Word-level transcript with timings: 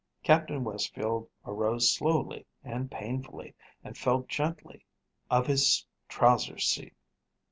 Captain 0.23 0.63
Westfield 0.63 1.29
arose 1.45 1.93
slowly 1.93 2.43
and 2.63 2.89
painfully, 2.89 3.53
and 3.83 3.95
felt 3.95 4.27
gently 4.27 4.83
of 5.29 5.45
his 5.45 5.85
trousers' 6.09 6.65
seat. 6.65 6.95